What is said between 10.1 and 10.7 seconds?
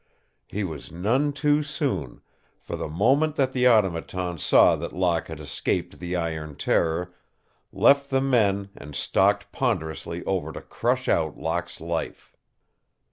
over to